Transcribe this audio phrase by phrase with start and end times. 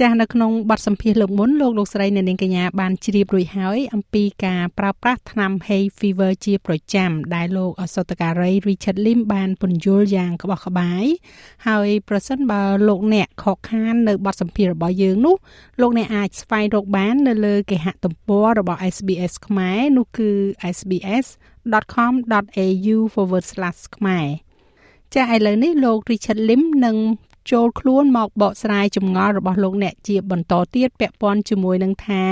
[0.00, 11.04] ចាស់នៅក្នុងបទសម្ភាសន៍លោកមុនលោកលោកស្រីអ្នកនាងកញ្ញាបានជ្រាបរួចហើយអំពីការប្រើប្រាស់ថ្នាំ Hay Fever ជាប្រចាំដែលលោកអសតការី Richard Lim បានពន្យល់យ៉ាងក្បោះក្បាយ
[11.68, 15.36] ហើយប្រសិនបើលោកអ្នកខកខាននៅបទសម្ភាសន៍របស់យើងនោះ
[15.80, 20.30] លោកអ្នកអាចស្វែងរកបាននៅលើគេហទំព័ររបស់ SBS ខ្មែរនោះគឺ
[20.76, 22.96] sbs.com.au/
[23.96, 24.26] ខ្មែរ
[25.14, 26.96] ចាឥឡូវនេះលោក Richard Lim នឹង
[27.50, 32.22] ចូលខ្លួនមកបកស្រាយចម្ងល់របស់លោកអ្នកជាបន្តទៀតពាក់ព័ន្ធជាមួយនឹងថា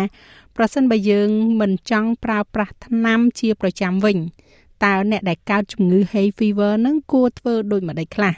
[0.57, 1.29] ប្រសិនបើយើង
[1.61, 4.17] មិនចង់ប្រើប្រាស់ថ្នាំជាប្រចាំវិញ
[4.85, 8.35] តើអ្នកដែលកើតជំងឺ hay fever នឹងគួរធ្វើដូចម្តេចខ្លះ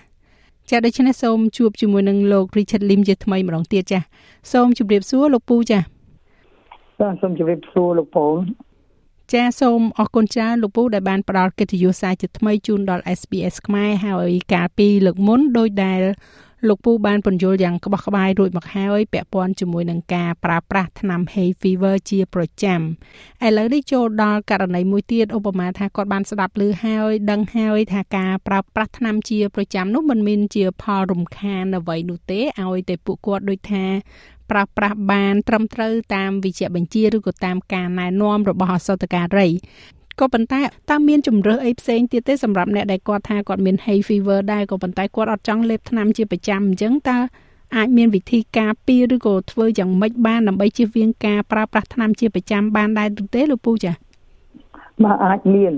[0.70, 4.01] ចាដូច្នេះសូមជួបជាមួយនឹងលោក Richard Lim ជាថ្មីម្ដងទៀតចា
[4.52, 5.79] សូមជម្រាបសួរលោកពូចា
[7.01, 8.27] បាទសូមជម្រាបសួរលោកពូ
[9.32, 16.02] ចាសូមអរគុណច្រើនលោកពូដែលបានផ្ដល់កិត្តិយសសារជាថ្មីជូនដល់ SBS ខ្មែរហើយកាលពីលើកមុនដោយដែល
[16.68, 22.80] លោកពូបានពន្យល់យ៉ាងក្បោះក្បាយរួចមកហើយពាក់ព័ន្ធជាមួយនឹងការប្រើប្រាស់ថ្នាំ hay fever ជាប្រចាំ
[23.46, 33.84] ឥឡូវនេះចូលដល់ករណីមួយទៀតឧបមាថាគាត់បានស្ដាប់ឮហើយដឹងហើយថាការប្រើប្រាស់ថ្នាំជាប្រចាំនោះមិនមានជាផលរំខានអ្វីនោះទេឲ្យតែពួកគាត់ដូចថា
[34.51, 39.49] ប្រើប្រាស់បានត្រឹមត្រូវតាមវិជ្ជាបញ្ជាឬក៏តាមការណែនាំរបស់អសតការី
[40.20, 47.18] ក៏ប៉ុន្តែតើមានជំរើសអីផ្សេងទៀតទេសម្រាប់អ្នកដែលគាត់ថាគាត់មាន hay fever ដែរក៏ប៉ុន្តែគាត់អត់ចង់លេបថ្នាំជាប្រចាំអញ្ចឹងតើ
[47.76, 53.93] អាចមានវិធីការពារឬក៏ធ្វើយ៉ាងម៉េចបានដើម្បីជៀសវាងការប្រើប្រាស់ថ្នាំជាប្រចាំបានដែរឬទេលោកពូចា
[55.04, 55.73] បាទអាចមាន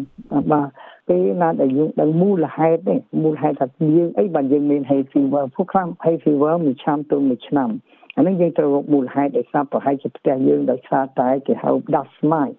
[0.53, 0.69] បាទ
[1.09, 7.69] ពេលណាដែលយើងដឹងមូលហេតុនេះមូលហេតុថាយើងអីបើយើងមាន hay fever ពួកខ្លាំង hay fever មួយឆ្នាំទៅមួយឆ្នាំ
[8.17, 12.57] អានេះយើងត្រូវរកមូលហេតុដែលសាប់ប្រហែលជាផ្ទះយើងដោយសារតែគេហៅ dust mite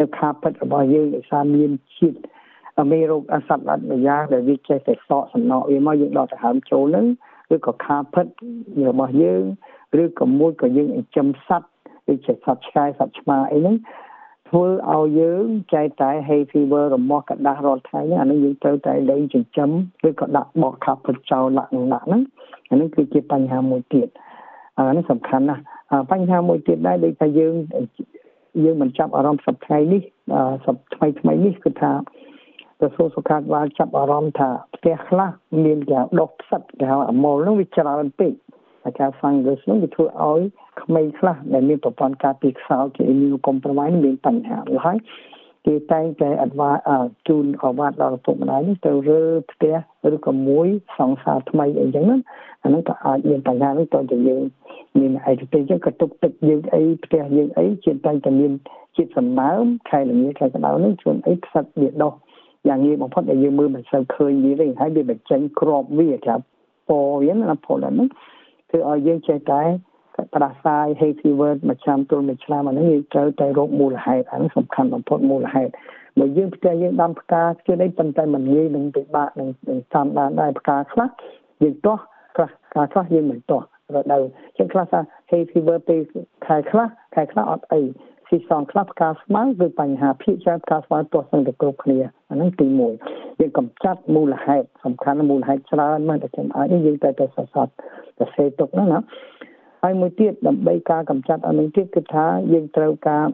[0.00, 2.18] នៅខាពិតរបស់យើងដោយសារមានជាតិ
[2.90, 7.06] មេរោគអសត្វល្អិតម្យ៉ាងដែលវាចេះតែសកសំណក់វាមកយើងដកដង្ហើមចូលនឹង
[7.54, 8.26] ឬក៏ខាពិត
[8.88, 9.42] របស់យើង
[10.02, 11.68] ឬក៏មួយក៏យើងចិញ្ចឹមសត្វ
[12.08, 13.76] ដូចជាសត្វឆ្កែសត្វឆ្មាអីហ្នឹង
[14.48, 19.70] ធ្វើឲ្យយើងចែកតែ hay fever រមាស់កដាស់រាល់ថ្ងៃហ្នឹងអានឹងយើងត្រូវតែលែងចិញ្ចឹម
[20.08, 22.22] ឬក៏ដាក់បកខាពិតចោលដាក់នឹងដាក់ហ្នឹង
[22.70, 24.08] អានឹងគឺជាបញ្ហាមួយទៀត
[24.76, 25.62] អានេះសំខាន់ណាស់
[26.10, 27.54] បញ្ហាមួយទៀតដែរដូចថាយើង
[28.64, 30.02] យើងមិនចាប់អារម្មណ៍សប្តាហ៍នេះ
[30.66, 31.92] សប្តាហ៍ថ្មីនេះគឺថា
[32.80, 35.30] ក្រសួងសុខាភិបាលចាប់អារម្មណ៍ថាផ្ទះខ្លះ
[35.64, 38.32] មានគេដុសផ្សិតគេហៅអាម៉ុលនោះវាច្រើនពេក
[38.82, 40.40] ហើយការ fungus នោះវាធ្វើឲ្យ
[40.82, 44.98] ក្មេងខ្លះដែលមានប្រព័ន្ធការពារខ្សោយជា immunocompromised មានបញ្ហាហើយ
[45.66, 46.70] គេតែងតែអត់វា
[47.28, 49.74] ជូនអវ៉ាត់ដល់ឪពុកម្ដាយនេះទៅរើផ្ទះ
[50.14, 50.68] ឬក៏មួយ
[50.98, 52.16] សង្សារថ្មីអីចឹងណា
[52.64, 54.42] អានោះក៏អាចមានបញ្ហានេះតើយើង
[54.98, 58.52] មានឯកទេសចឹងក៏ទុកទឹកយើងអីផ្ទះយើងអីជាតែងតែមាន
[58.96, 62.12] ជាតិសំណើមខែលងាខែក្តៅនេះជួនអីផ្សិតវាដោះ
[62.68, 68.08] យ៉ាងងាយបំផុតដែលយើងមើលមិនសូវឃើញវាទេហើយវាបញ្ចេញក្របវាចាពណ៌វាណាផលហ្នឹង
[68.70, 69.62] គឺឲ្យយើងចេះតែ
[70.34, 75.72] ផ្ដាសាយ hay fever មួយឆ្នាំទល់មួយឆ្នាំអានេះយើងត្រូវតែរកមូលហេតុអានេះសំខាន់បំផុតមូលហេតុ
[76.18, 79.48] បើយើងផ្ទះយើងដាំផ្កាជឿនេះប៉ុន្តែមិនងាយនឹងពិបាកនឹង
[79.94, 81.08] តាមបានដែរផ្កាខ្លះ
[81.62, 82.02] យើងទាស់
[82.36, 84.22] ខ្លះផ្កាខ្លះយើងមិនទាស់រដូវ
[84.56, 85.00] ជាងខ្លះថា
[85.30, 86.00] hay fever ពេល
[86.46, 87.80] ខែខ្លះខែខ្លះអត់អី
[88.28, 91.98] ស៊ីសងខ្លះផ្កាស្មៅគឺបញ្ហាភាគច្រើនផ្កាស្មៅទាស់សឹងតែគ្រប់គ្នា
[92.30, 92.66] អាហ្នឹងទី
[93.04, 97.68] 1យើងកំចាត់មូលហេតុសំខាន់មូលហេតុច្រើនមកតែខ្ញុំអាចយើងតែទៅសរសត
[98.18, 98.98] ទៅសេទុកហ្នឹងណា
[99.82, 103.26] ហើយមួយទៀតដើម្បីការកម្ចាត់អានឹងទៀតគឺថាយើងត្រូវការ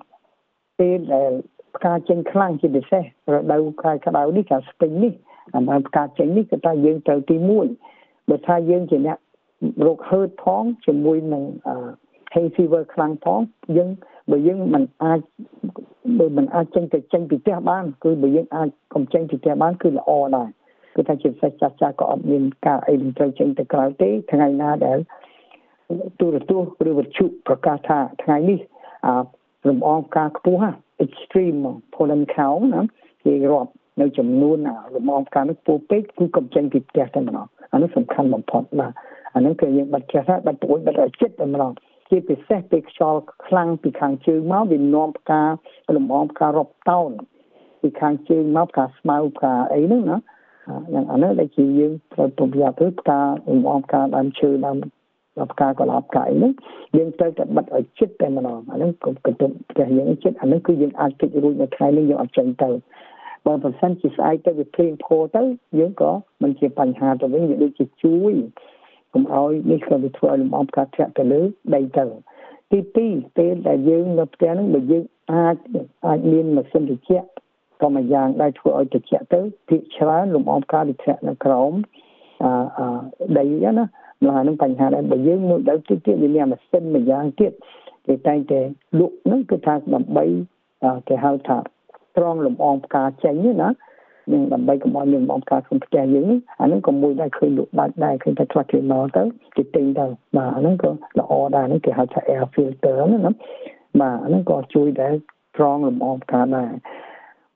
[0.79, 1.31] ពេលដែល
[1.77, 5.13] ផ្កាចេញខ្លាំងជាពិសេសរដូវខែក្តៅនេះការស្ពេញនេះ
[5.55, 7.37] អាបានផ្កាចេញនេះគឺថាយើងត្រូវទី
[7.83, 9.19] 1បើថាយើងជាអ្នក
[9.87, 11.45] រោគហឺតផងជាមួយនឹង
[12.35, 13.41] hay fever ខ្លាំងផង
[13.77, 13.89] យើង
[14.31, 15.21] បើយើងមិនអាច
[16.19, 20.49] បើមិនអាចចេញទៅចេញពីផ្ទះបាន គឺបើយើងអាចកុំចេញពីផ្ទះបានគឺល្អដែរ
[20.95, 24.99] គឺថាជាពិសេសចាស់ចាស់ក៏អត់មានការអីត្រូវចេញទៅក្រៅទេថ្ងៃណាដែល
[26.21, 28.59] ទូរទស្សន៍ឬវិទ្យុប្រកាសថាថ្ងៃនេះ
[29.07, 29.09] អ
[29.69, 30.61] រំអងការខ្ពស់
[31.05, 31.61] extreme
[31.95, 32.83] pollen count ណា
[33.25, 33.71] គេរាប់
[34.01, 34.59] នៅចំនួន
[34.97, 38.93] រំអងការនេះពោពេកគឺកំចេញពីផ្ទះតែម្ដងអានេះសំខាន់បំផុតបាទ
[39.35, 41.73] អានឹងគឺយើងបាត់ចេះថាបាត់ព្រួយបាត់ចិត្តតែម្ដង
[42.09, 45.43] ជាពិសេសពេលខ្យល់ខ្លាំងពីខាងជើងមកវានាំផ្កា
[45.97, 47.11] រំអងផ្ការរាប់តោន
[47.81, 50.19] ពីខាងជើងមកផ្កាស្មៅផ្កាអីហ្នឹងណា
[50.95, 53.21] យ៉ាងអានេះដែលជាយើងត្រូវប្រយ័ត្នទៅផ្កា
[53.51, 54.98] រំអងផ្កាដើមឈើដើមដល់
[55.53, 56.53] ផ្កាកុលាបកាយហ្នឹង
[56.97, 62.71] យើងត្រូវតែបិទឲ្យចិត្តតែម្ដងអាហ្នឹងកុំកន្ទប់ផ្ទះយើងចិត្តអាហ្នឹងគឺយើងអាចគេចរួចនៅថ្ងៃនេះយើងអត់ចេញទៅ
[63.47, 65.43] បើប្រសិនជាស្អែកទៅវាភ្លៀងផោទៅ
[65.79, 66.11] យើងក៏
[66.43, 68.33] មិនជាបញ្ហាទៅវិញវាដូចជាជួយ
[69.13, 71.41] កុំឲ្យនេះក៏វាធ្វើឲ្យលំអផ្កាធ្លាក់ទៅលើ
[71.75, 72.05] ដីទៅ
[72.73, 75.57] ទី2ពេលដែលយើងនៅផ្ទះហ្នឹងបើយើងអាច
[76.07, 77.29] អាចមានម៉ាស៊ីនត្រជាក់
[77.83, 81.73] ក៏មួយយ៉ាងដែលធ្វើឲ្យត្រជាក់ទៅភាគច្រើនលំអងផ្កាវាធ្លាក់នៅក្រោម
[82.45, 82.89] អឺ
[83.39, 87.53] ដីណាម្ល៉េះហ្នឹងបញ្ហាដែរបើយើងមួយដល់ទៀតទៀតវាមានម៉ាស៊ីនមួយយ៉ាងទៀត
[88.07, 88.61] គេតែងតែ
[88.99, 90.25] លក់ហ្នឹងគឺថាដើម្បី
[91.09, 91.59] គេហៅថា
[92.17, 93.71] ត្រង់លំអងផ្កាចេញណា
[94.33, 96.31] នឹងដើម្បីកុំឲ្យមានបំការក្នុងផ្ទះយើង
[96.61, 99.23] អាហ្នឹងក៏មួយដែរឃើញលក់ដាច់ដែរឃើញតែខ្លះគេមកទៅ
[99.57, 100.07] គេទិញទៅ
[100.37, 103.19] បាទអាហ្នឹងក៏ល្អដែរហ្នឹងគេហៅថា air filter ណា
[104.01, 105.13] បាទអាហ្នឹងក៏ជួយដែរ
[105.57, 106.73] ត្រង់លំអងផ្កាដែរ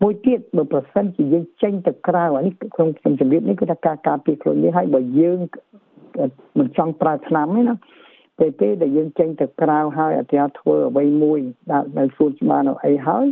[0.02, 5.38] មួយទៀតបើប្រសិនជាយើងចេញទៅក្រៅអានេះក្នុងខ្ញុំជម្រាបនេះគឺថាការការពារខ្លួននេះហើយបើយើង
[6.58, 7.76] មិនចង់ប្រើថ្នាំទេណា
[8.38, 11.40] ពេលពេលដែលយើងចេញទៅក្រៅហើយអាត្រាធ្វើអ្វីមួយ
[11.72, 13.26] ដាក់នៅសួនច្បារនៅអីហើយ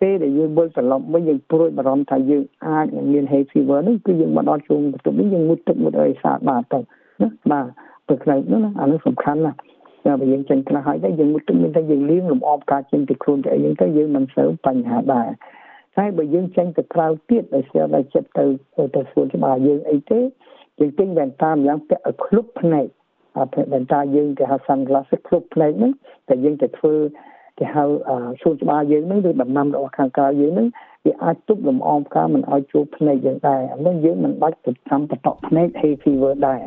[0.00, 6.78] ពេលដែលយើងវិលត្រឡប់វិញយើងព្រួយបារម្ភថាយើងអាចនឹងមាន hay fever នោះគឺយើងមកដល់ជួងបន្ទប់នេះយើងមុតទឹកមុតអីស្អាតបាទទៅ
[7.22, 7.66] ណាបាទ
[8.06, 9.56] ព្រោះខ្លាំងនោះណាអានោះសំខាន់ណាស់
[10.04, 15.28] តែបើយើងចេញខ្លះហើយទៅយើងមុតទឹកមានតែយើងលៀងលំអបការចេញពីខ្លួនទៅអីហ្នឹងទៅយើងមិនសូវបញ្ហាដែរ
[15.98, 18.44] តែបើយើងចេញទៅក្រៅទៀតដោយសារតែចិត្តទៅ
[18.96, 20.20] ទៅសួនច្បារយើងអីទេ
[20.78, 22.86] យើងទិញវ៉ែនតាម្យ៉ាងពាក់ឲ្យគ្រប់ភ្នែក
[23.36, 25.92] អាវ៉ែនតាយើងគេហៅ sunglasses គ្រប់ភ្នែកហ្នឹង
[26.28, 26.94] តែយើងទៅធ្វើ
[27.58, 27.84] គេហៅ
[28.42, 30.68] សួនច្បារយើងហ្នឹងឬដំណាំរបស់ខាងក្រៅយើងហ្នឹង
[31.06, 36.60] វាអាចទប់លំអងផ្កាមិនឲ្យជួបភ្នែកយើងដែរអានោះយើងមិនបាច់ទៅចាំបតក់ភ្នែក hay fever ដែរ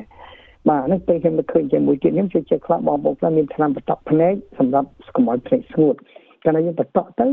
[0.69, 5.95] បាទនេះពេលខ្ញុំឃើញជាមួយទៀតខ្ញុំជឿជាក់ខ្លះបងប្អូនខ្លះមានថ្នាំបតក់ភ្នែកសម្រាប់កុំឲ្យភ្នែកស្ងួត
[6.43, 7.27] កាលណាយើងបតក់ទៅ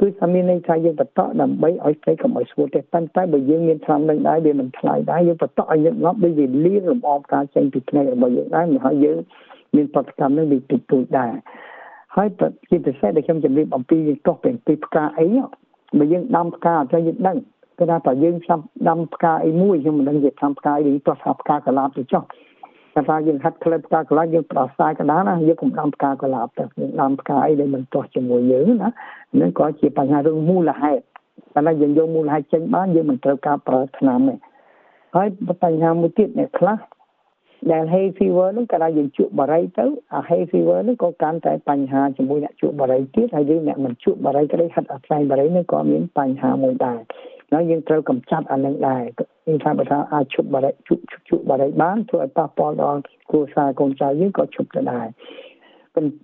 [0.00, 9.18] គឺថាមានន័យថាយើងបតក់ដើម្បីឲ្យភ្នែកកុំឲ្យស្ងួតទេប៉ុន្តែបើយើងមានថ្នាំនឹងដែរវាមិនថ្លៃដែរយើងបតក់ឲ្យញឹកញាប់ដូចវាលៀងលំអងផ្កាចេញពីភ្នែករបស់យើងដែរមិនឲ្យយើង
[9.76, 11.32] មានប្រតិកម្មនឹងវាតិចតួចដែរ
[12.16, 12.28] ហើយ
[12.70, 15.26] ជាពិសេសដែលខ្ញុំជម្រាបអំពីយើងតោះពីពីផ្កាអី
[15.98, 17.36] បើយើងដាំផ្កាអត់យើងដឹង
[17.78, 22.22] គឺថាតើយើងចាំដាំផ្កាអីមួយខ្ញុំមិនដឹងជាចាំផ្កាអីតោះថាផ្កាកលាបទៅចុះ
[22.94, 28.88] តែថាយើងហាត់ក្លឹបផ្កាកលាបយើងផ្ដោះស្រាយកណ្ដាលណាយើងកុំដាំផ្កាកលាបទៅយើងដាំផ្កាអីដែលមិនទាស់ជាមួយយើងណា
[29.40, 31.02] នឹងក៏ជាបញ្ហារឿងមូលហេតុ
[31.54, 34.34] តែថាយើងយកមូលហេតុចេញបានយើងមិនត្រូវការប្រើថ្នាំទេ
[35.16, 35.28] ហើយ
[35.62, 36.78] បញ្ហាមួយទៀតអ្នកខ្លះ
[37.72, 47.00] ដែល hay fever ហ្នឹងកាលណាយើងជក់បារីទៅអា hay fever ហ្នឹងក៏កាន់តែបញ្ហាជាមួយអ្នកជក់បារីទៀតហើយយើងអ្នកមិនជក់បារីក្តីហិតអាផ្លែបារីហ្នឹងក៏មានបញ្ហាមួយដែរ
[47.52, 49.02] ហើយយើងត្រូវកម្ចាត់អានឹងដែរ
[49.46, 53.00] យើងថាបើថាអាចជក់បារីជក់ជក់បារីបានធ្វើឲ្យប៉ះពាល់ដល់
[53.30, 55.06] គ្រួសារកូនចៅយើងក៏ជប់ទៅដែរ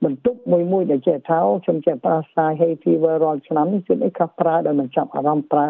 [0.05, 5.69] បន្ទុកមួយមួយដែលចេះថាខ្ញុំចេះប្រើសារ hay fever រាល់ឆ្នាំនេះគឺអីខ្លះប្រើដោយមិនចាប់អារម្មណ៍ប្រើ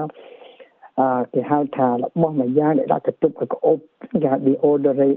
[1.01, 3.79] អឺគេហៅថារបស់មួយយ៉ាងដែលដាក់កតុបឲ្យក្អូប
[4.23, 5.17] គេហៅ deodorant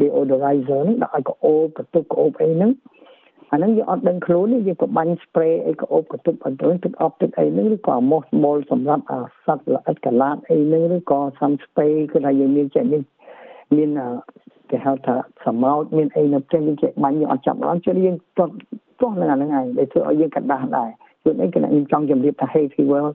[0.00, 2.70] deodorizer ហ្នឹងដាក់ឲ្យកអូបកតុបកអូបអីហ្នឹង
[3.51, 13.01] អាហ្នឹងយើងអត់ដឹងខ្លួនទេយើងក៏បាញ់ spray អីកអូបកតុបអត់ទៅទឹកអប់ទឹកអីហ្នឹងឬក៏អាម៉ូសម៉ូលសម្រាប់អាសត្វល្អិតកាឡាតអីហ្នឹងឬក៏សំ spray គឺថាយើងមានចេះមាន
[13.77, 13.89] មាន
[14.69, 15.15] គេហៅថា
[15.45, 18.53] សមោចមានអីនៅផ្ទះយើងចេះបាញ់យើងអត់ចាប់ដល់ជួយយើងទាត់
[18.99, 20.89] ទាស់នឹងអាហ្នឹងឯងដែលធ្វើឲ្យយើងកដាស់ដែរ
[21.23, 23.05] ជួយអីគឺខ្ញុំចង់ជម្រាបថា hay fever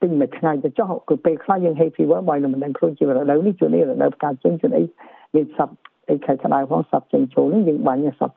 [0.00, 4.82] ពេញមួយថ្ងៃទៅចុះគឺពេលខ្លះយើង hay fever បើមិនដឹងខ្លួនជារដូវនេះជួននេះរដូវផ្កាចេញជួនអី
[5.34, 5.68] មានសັບ
[6.10, 8.32] អីខែក្តៅផងសັບចេញចូលនេះយើងបាញ់សັບ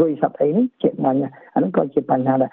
[0.00, 1.18] រុយសັບអីនេះជាបាញ់
[1.54, 2.50] អាហ្នឹងក៏ជាបញ្ហាដែរ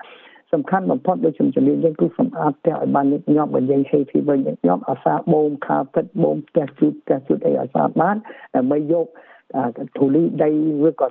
[0.54, 8.16] សំខាន់បំផុតដូចខ្ញុំជំរាបយើងគឺសម្អាតផ្ទះឲ្យបានញឹកញាប់បើយើង heavy វិញញឹកញាប់អាសាបូមខាពិតបូមផ្ទះជូតផ្ទះជូតអីឲ្យស្អាតបាន
[8.56, 9.06] ដើម្បីយក
[9.98, 10.50] ធូលីដី
[10.88, 11.08] ឬក៏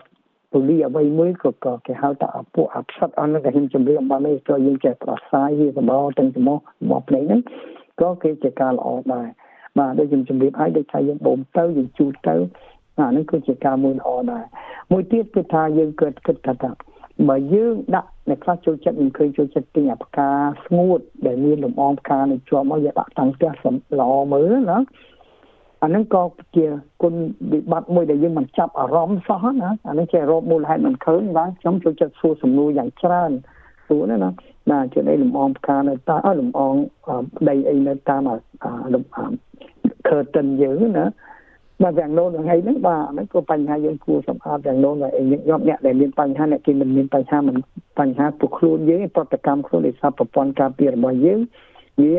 [0.52, 1.50] ធូលីអ្វីមួយក៏
[1.86, 6.58] គេហៅថាពួកអាផ្សិតអស់នឹងខ្ញុំជំរាបបាននេះក៏យើងចេះប្រសាយវាសម្បោទាំងចំោះ
[6.90, 7.40] មកភ្នែកហ្នឹង
[8.00, 9.26] ក៏គេជាការល្អដែរ
[9.78, 12.36] បាទដូចខ្ញុំជម្រាបឲ្យដូចថាយើងបូមទៅយើងជូតទៅ
[12.98, 14.44] អានេះគឺជាការមួយល្អដែរ
[14.92, 16.70] មួយទៀតគឺថាយើងគិតគិតថា
[17.28, 20.30] បើយើងដាក់អ្នកខ្លះចូលចិត្តមិនឃើញចូលចិត្តទិញអាផ្កា
[20.64, 23.50] ស្ងួតដែលមានលំអងផ្កានៅជាប់មកយកដាក់តាំងផ្ទះ
[24.00, 24.78] ល្អមើលណា
[25.82, 26.22] អានឹងក៏
[26.56, 26.66] ជា
[27.02, 27.14] គុណ
[27.52, 33.30] វិបត្តិមួយដែលយើងមិនចាប់អារម្មណ៍សោះណាអានេះជារោគមូលហេតុមិនឃើញបាទខ្ញុំចូលចិត្តសួរសំណួរយ៉ាងច្រើន
[33.86, 34.30] សួរណាណា
[34.70, 36.74] បាទជាអីលំអងផ្កានៅតាលំអង
[37.36, 38.20] ប្តីអីនៅតាម
[38.94, 39.30] លំអង
[40.08, 41.04] curtain យើងណា
[41.82, 47.56] បាទយ៉ាងនោះថ្ងៃហ្នឹងបាទហ្នឹងក៏បញ្ហាយើងគួរសម្អាតយ៉ាងនោះតែញឹកញាប់អ្នកដែលមានបញ្ហាអ្នកគេមិនមានបញ្ហាមិន
[47.98, 51.40] បញ្ហាពួកខ្លួនយើងប្រតិកម្មខ្លួនដោយសារប្រព័ន្ធការពាររបស់យើង
[52.02, 52.14] វា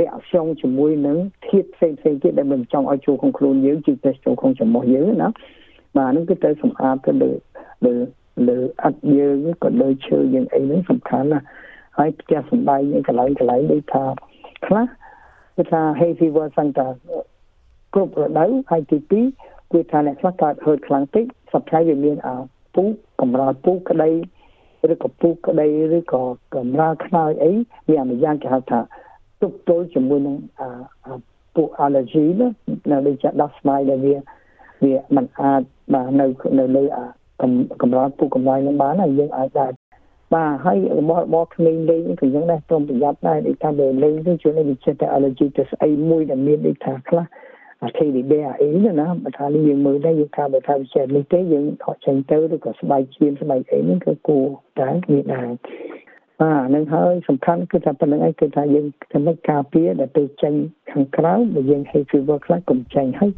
[0.00, 1.16] រៀបស្យងជាមួយនឹង
[1.48, 5.28] ធាតុផ្សេងផ្សេងទៀតដែលមិនចង់ឲ្យចូលក្នុងខ្លួនយើងជាពិសេសចូលក្នុងចំមោះយើងណា
[5.96, 7.30] បាទហ្នឹងគឺទៅសម្អាតទៅលើ
[7.86, 7.94] លើ
[8.48, 11.44] លើអត់យើងក៏លើឈើយើងអីហ្នឹងសំខាន់ណាស់
[11.98, 14.04] ហើយផ្ទះសំដែងកន្លែងកន្លែងដូចថា
[14.66, 14.84] ខ្លះ
[15.56, 16.86] គឺថា hay fever សង្តា
[17.94, 18.98] គ្រប់រដូវហើយទី
[19.36, 22.34] 2គឺថាអ្នកខ្លះកើតហឺតខ្លាំងពេកសប្តាហ៍វាមានអា
[22.74, 22.84] ពូ
[23.20, 24.10] កម្រាលពូក្តី
[24.92, 26.22] ឬក៏ពូក្តីឬក៏
[26.54, 27.52] កម្រាលខ្នើយអី
[27.88, 28.80] វាអាយ៉ាងគេហៅថា
[29.40, 31.14] ទប់ទល់ជាមួយនឹងអា
[31.54, 32.48] ពូ allergy ណា
[32.90, 34.16] នៅដូចជាដោះស្បែកដែលវា
[34.84, 35.62] វាมันអាច
[35.94, 36.26] បាទនៅ
[36.58, 37.06] នៅលើអា
[37.82, 39.72] កម្រាលពុកកម្លាយនឹងបានហើយយើងអាចដែរ
[40.34, 47.24] បាទហើយរបស់របស់ក្មេងលេងក៏យ៉ាងដែរព្រមប្រយ័ត្នដែរដូចថាបើលេងទៅជួនវាចិត្តតែ allergy ទៅស្អីមួយដែលមានដូចថាខ្លះ
[47.82, 48.68] អា TDB អី
[49.00, 54.44] ណាបើថានេះយើងមើលដែរយើងថាបើថាវាចេះនេះទេយើងថតចេញទៅឬក៏ស្បែកឈាមស្បែកអីហ្នឹងគឺគួរ
[54.80, 55.50] តែមានដែរ
[56.40, 60.54] បាទនឹងហើយសំខាន់គឺថាប៉ុណ្្នឹងឯងគឺថាយើងធ្វើការពារដែលទៅចេញ
[60.90, 63.32] ខាងក្រៅបើយើង hay fever ខ្លះកុំចេញហើយ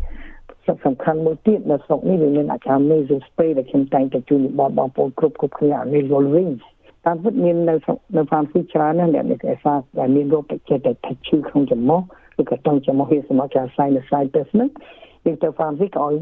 [0.87, 6.53] សំខាន់មួយទៀតនៅស្រុកនេះវាមានអាចារ្យ nasal spray ដែលខ្ញុំតែងតែជូនបងបងប្អូនគ្រប់គ្រប់គ្នាអា nasal ring
[7.05, 7.75] តាមពិតមាននៅ
[8.17, 10.93] នៅហ្វាមស៊ីច្រើនណាស់អ្នកនេះឯសាដែលមានរោគបច្ចេកតែ
[11.27, 12.01] ឈឺក្នុងច្រមុះ
[12.41, 14.69] ឬក៏តង់ច្រមុះវាសម្រាប់ចា sinusitis ហ្នឹង
[15.25, 16.15] យើងទៅហ្វាមស៊ីក៏ឲ្យ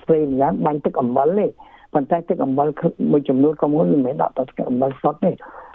[0.00, 1.46] spray ម្យ៉ាងបាញ់ទឹកអំបិលទេ
[1.94, 2.68] ប៉ុន្តែទឹកអំបិល
[3.12, 5.30] មួយចំនួនក៏មិនមែនដាក់ទឹកអំបិលសុទ្ធទេ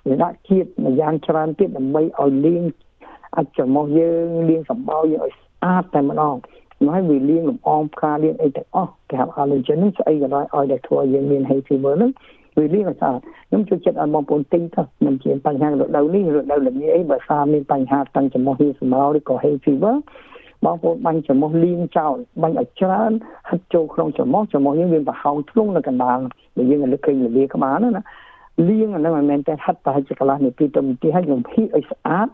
[0.08, 2.64] វាដាក់ជាតិម្យ៉ាងច្រើនទៀតដើម្បីឲ្យលាង
[3.36, 6.36] អាចច្រមុះយើងលាងសម្បោយើងឲ្យស្អាតតែម្ដង
[6.86, 12.12] មកឲ្យវាលាងលំអងផ្កាលាងអីទាំងអស់គេហៅ allergen ហ្នឹងស្អីក៏ដោយឲ្យតែធ្វើយើងមាន hay fever ហ្នឹង
[12.58, 19.96] វាលាងឲ្យស្អាតខ្ញុំចូលចិត្តឲ្យបងប្អូនទិញទៅមិនជាបញ្ហារដូវនេះរដូវល្ងាអីបើសារមានបញ្ហាតាំងចំហហៀសម្ោឬក៏ hay fever
[20.66, 23.12] បងប្អូនបាញ់ចំហលាងចោលបាញ់ឲ្យច្រើន
[23.50, 26.20] ហិតចូលក្នុងចំហចំហយើងមានប្រហោងធ្លុងនៅកណ្ដាល
[26.58, 28.04] ដែលយើងលើកឃើញលាក្បាលណា
[28.70, 32.28] លាងអាហ្នឹងមិនមែនតែហិតប្រហែលជាកន្លះនាទីទៅនាទីហើយខ្ញុំភីឲ្យស្អាត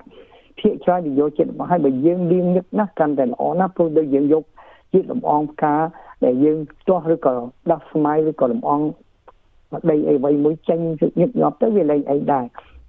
[0.59, 4.43] ភាកច្រើននិយោជិតមកឲ្យបើយើងលាងញឹកណាស់កាន់តែល្អណាស់ព្រោះដូចយើងយក
[4.93, 5.75] ជាតិលំអងផ្កា
[6.25, 6.57] ដែលយើង
[6.87, 7.33] ទាស់ឬក៏
[7.71, 8.81] ដោះស្មៅឬក៏លំអង
[9.89, 10.79] ដីអីអ្វីមួយចេញ
[11.19, 12.45] ញឹកញាប់ទៅវាលែងអីដែរ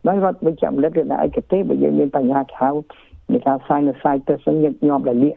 [0.08, 1.04] ដោយរត់វិជ្ជាមលិតឬឯ
[1.36, 2.68] កទេសបើយើងមានបញ្ហាខៅ
[3.32, 5.30] នៃការ sinusitis ញឹកញាប់ដែលលា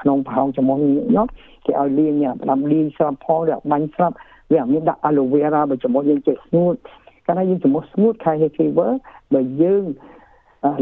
[0.00, 1.30] ក្នុងប្រហោងច្រមុះញឹកញាប់
[1.66, 4.16] គេឲ្យលាងផ្ដាំលាងស្រាប់ផងឬបាញ់ស្រាប់
[4.52, 6.74] វាមានដាក់ aloe vera បើច្រមុះយើងចេះស្ងួត
[7.26, 8.90] កាលណាយើងច្រមុះស្ងួតខែ fever
[9.34, 9.84] បើយើង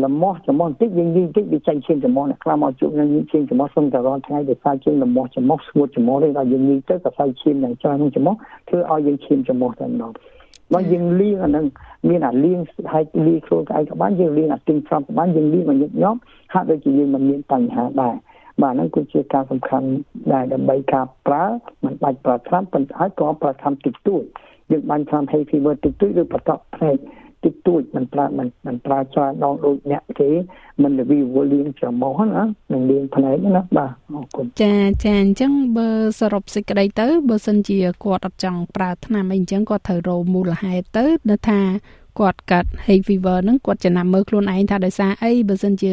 [0.04, 8.34] លំមាស់ចំមុះបន្តិចយើងនិយាយបន្តិចវាចាញ់ឈាមចំមុះអ្នកខ្លះមកជួបនឹងញីឈាមចំមុះសុំតែរាល់ថ្ងៃដោយសារជាងលំមាស់ចំមុះស្ងួតចំមុះនេះដល់យើងនិយាយទៅក៏ផ្សាយឈាមយ៉ាងច្រើនក្នុងចំមុះ
[8.68, 10.12] ធ្វើឲ្យយើងឈាមចំមុះតែម្ដង
[10.72, 11.66] មកយើងលាងអានឹង
[12.08, 12.58] មានអាលាង
[12.92, 16.18] ហើយលាងខ្លួនកាយក៏បានយើងលាងអាទិញស្រំក៏បានយើងលាងឲ្យញឹកញាប់
[16.52, 18.14] ហាក់ដូចជាយើងមិនមានបញ្ហាដែរ
[18.62, 19.88] បាទហ្នឹងគឺជាការសំខាន់
[20.32, 21.44] ដែរដើម្បីការប្រើ
[21.84, 24.22] មិនបាច់ប្រើថ្នាំប៉ុន្តែក៏ប្រើថ្នាំតិចតួច
[24.70, 26.96] យើងបាញ់ថ្នាំ hay fever តិចតួចឬបតក់ផ្នែក
[27.44, 30.30] តិចតួចមិនប្រើមិនមិនប្រើច្រើនដងដូចអ្នកគេ
[30.82, 35.88] មិនវិវលៀងច្រមុះណានឹងលៀងផ្នែកណាបាទអរគុណចាចាអញ្ចឹងបើ
[36.20, 41.60] សរុបសេចក្តីទៅបើសិនជាគាត់អត់ចង់ប្រើថ្នាំអីអញ្ចឹងគាត់ត្រូវរកមូលហេតុទៅនៅថា
[42.20, 45.92] គាត់កាត់ hay fever ហ្នឹងគាត់ចំណាំមើលខ្លួនឯងថាដោយសារអីបើសិនជា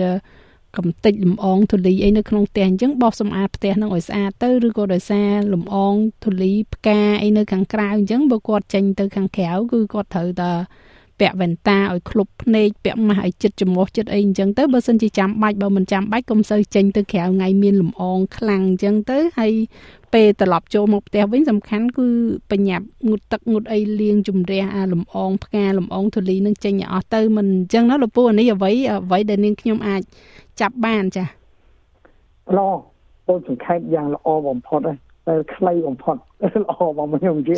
[0.78, 10.52] កំតិចលំអងធូលីអីនៅក្នុងផ្ទះអញ្ចឹងបោសសម្អាតផ្ទះនឹងឲ្យស្អាតទៅឬក៏ដោយសារលំអងធូលីផ្កាអីនៅខាងក្រៅអញ្ចឹងបើគាត់ចេញទៅខាងក្រៅគឺគាត់ត្រូវតែ
[11.20, 19.52] ពាក់វ៉ែនតាឲ្យ klub ភ្នែកពាក់ម៉ាស់ឲ្យចិត្តចំោះចិត្តអីអញ្ចឹងទៅបើសិនជាចាំបាច់បើមិនចាំបាច់កុំសូវចេញទៅក្រៅថ្ងៃមានលំអងខ្លាំងអញ្ចឹងទៅហើយ
[20.14, 22.08] ពេលត្រឡប់ចូលមកផ្ទះវិញសំខាន់គឺ
[22.52, 30.02] បញ្ញាប់ងូតទឹកងូតអីលាងជំរះអាលំអងផ្កាលំអងធូលីនឹងចេញឲ្យអស់ទៅមិនអញ្ចឹងណាលោកពូអានេះអ្វីអ្វីដែលនាងខ្ញុំអាច
[30.62, 31.24] ចាប់បានចា
[32.58, 32.70] ល្អ
[33.28, 34.98] អូនសង្ខេបយ៉ាងល្អបំផុតហើយ
[35.30, 36.16] តែខ្លីបំផុត
[36.64, 37.58] ល្អបងខ្ញុំនិយាយ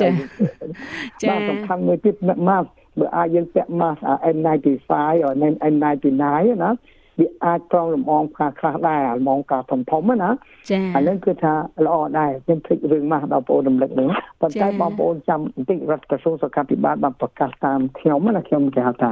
[1.23, 2.15] ចាសំខាន់មួយទៀត
[2.47, 2.67] ម៉ាស់
[2.99, 3.99] បើអាចយើងពាក់ mask
[4.35, 4.91] N95
[5.25, 5.29] ឬ
[5.73, 6.25] N99
[6.63, 6.71] ណា
[7.19, 10.29] វាអាចក្រងលំអងខ្លះខ្លះដែរលំអងការធំធំណា
[10.69, 11.53] ចាអានឹងគឺថា
[11.85, 14.09] ល្អដែរខ្ញុំភ្លេចរឿងម៉ាស់ដល់បងប្អូនរំលឹកនឹង
[14.41, 19.11] ប៉ុន្តែបងប្អូនចាំបន្តិចរដ្ឋក្រសួងសុខាភិបាលបានប្រកាសតាមខ្ញុំណាខ្ញុំគេហៅថា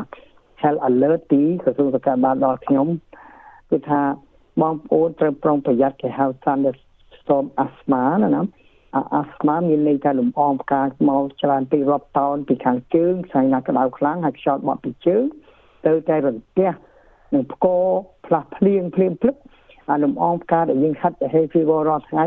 [0.61, 2.87] health alert ទីក្រសួងសុខាភិបាលដល់ខ្ញុំ
[3.69, 4.01] គឺថា
[4.61, 8.41] បងប្អូនត្រូវប្រុងប្រយ័ត្នគេហៅ thunderstorm asthma ណាណា
[8.95, 15.23] អាស្មាមានន័យថាលំអងផ្កាមកច្រើនពីរាប់តោនពីខាងជើងស្អីណាក្តៅខ្លាំងហើយខ្យល់បក់ពីជើង
[15.87, 16.69] ទៅតែរន្ទះ
[17.33, 17.85] នឹងផ្គរ
[18.25, 19.35] ផ្លាស់ភ្លៀងភ្លៀងភ្លឹក
[19.89, 22.25] អាលំអងផ្កាដែលយើងហាត់ hay fever រាល់ថ្ងៃ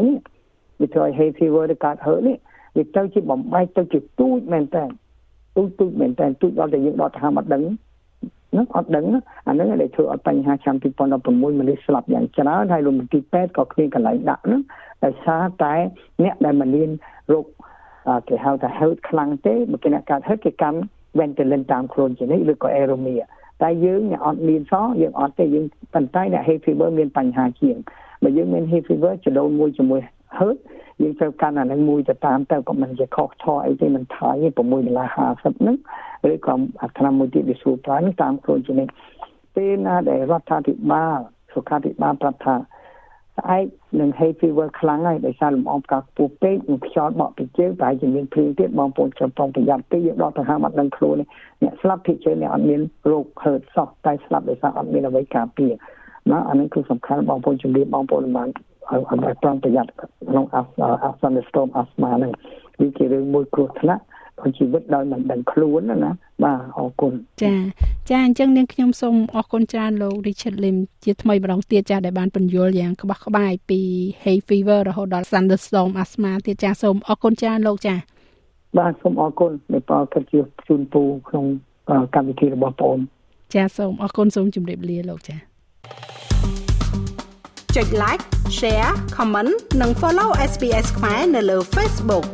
[0.81, 2.37] វាធ្វើឲ្យ hay fever ទៅកើតហឺនេះ
[2.77, 4.85] វាទៅជាបំបែកទៅជាទូចមែនតើ
[5.57, 7.63] ទូចទូចមែនតើទូចដល់តែយើងដកដង្ហើមអត់ដឹង
[8.53, 9.07] ហ្នឹងអត់ដឹង
[9.47, 14.61] អាហ្នឹងដែលធ្វើឲ្យបញ្ហាឆ្នាំ2016មនុស្សស្លាប់យ៉ាងច្រើនហើយលោកមន្ទីរពេទ្យក៏គ្មានកន្លែងដាក់ហ្នឹង
[15.05, 15.75] ដោយសារតែ
[16.25, 16.91] អ្នកដែលមិនមាន
[17.33, 17.47] រោគ
[18.29, 20.79] គេហៅថា health ខ្លាំងទេបើគេអ្នកកើត health គេកាន់
[21.19, 23.25] ventolin តាមខ្លួនជានិច្ចឬក៏ aeromia
[23.63, 27.77] តែយើងអ្នកអត់មានសោះយើងអត់ទេយើងប៉ុន្តែអ្នក hay fever មានបញ្ហាជាង
[28.23, 30.01] បើយើងមាន hay fever ចដូនមួយជាមួយ
[30.39, 30.61] health
[31.03, 35.77] យើងត្រូវកាន់អានឹងមួយទៅតាមទៅក៏មិនជាខុសឆអីទេមិនថយទេ6ដុល្លារ50ហ្នឹង
[36.33, 38.93] ឬក៏អាថ្នាំមួយទៀតវាសួរប្រើនឹងតាមខ្លួនជានិច្ច
[39.57, 41.19] ពេលណាដែលរដ្ឋាភិបាល
[41.55, 42.55] សុខាភិបាលប្រាប់ថា
[43.43, 43.67] ស្អែក
[44.01, 51.17] នឹង hay fever ខ្លាំងហើយដោយសារលំអងផ្កាខ្ពស់ពេកនិងខ្យល់បក់ពីជើងប្រហែលជាមានព្រៀងទៀតបងប្អូនចាំប្រុងប្រយ័ត្នពេកយើងដកទៅហាមអត់ដឹងខ្លួន
[51.63, 52.81] អ្នកស្លាប់ភិកជើងអ្នកអត់មាន
[53.11, 55.73] រោគហឺតសោះតែស្លាប់ដោយសារអត់មានអ្វីការពារ
[56.31, 60.45] ណាអានេះគឺសំខាន់បងប្អូនជំរាបបងប្អូនបានឲ្យឲ្យប្រុងប្រយ័ត្នក្នុង
[61.11, 62.33] Afghanistan asthma ហ្នឹង
[62.81, 64.03] វាជារឿងមួយគ្រោះថ្នាក់
[64.59, 66.13] ជីវិតដោយមិនដឹងខ្លួនណា
[66.45, 67.55] បាទអរគុណចា
[68.11, 73.81] ចាអញ្ចឹងនាងខ្ញុំសូមអរគុណច្រើនលោក Richard Lim ជាថ្មីម្ដងទៀតចាដែលបានបញ្យល់យ៉ាងក្បោះក្បាយពី
[74.25, 77.95] hay fever រហូតដល់ thunderstorm asthma ទៀតចាសូមអរគុណច្រើនលោកចា
[78.79, 81.45] បាទសូមអរគុណដែលផ្ដល់កិត្តិយសជូនពូក្នុង
[82.15, 82.97] កម្មវិធីរបស់បង
[83.55, 85.37] ចាសូមអរគុណសូមជម្រាបលាលោកចា
[87.77, 88.25] ចុច like
[88.59, 92.27] share comment និង follow SPS ខ្មែរនៅលើ Facebook